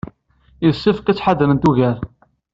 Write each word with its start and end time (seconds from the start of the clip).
Yessefk 0.65 1.05
ad 1.07 1.15
ttḥadarent 1.15 1.69
ugar. 1.69 1.97